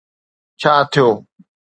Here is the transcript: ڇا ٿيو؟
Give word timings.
ڇا 0.61 0.73
ٿيو؟ 0.91 1.07